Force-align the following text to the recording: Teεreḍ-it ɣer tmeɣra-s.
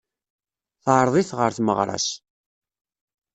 Teεreḍ-it 0.83 1.31
ɣer 1.37 1.51
tmeɣra-s. 1.53 2.07